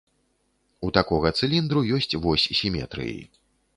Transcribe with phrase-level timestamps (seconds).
[0.87, 3.19] У такога цыліндру ёсць вось сіметрыі.